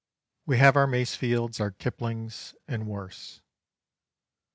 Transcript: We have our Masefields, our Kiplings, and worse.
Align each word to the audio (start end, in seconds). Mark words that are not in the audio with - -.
We 0.47 0.57
have 0.57 0.75
our 0.75 0.87
Masefields, 0.87 1.59
our 1.61 1.69
Kiplings, 1.69 2.55
and 2.67 2.87
worse. 2.87 3.41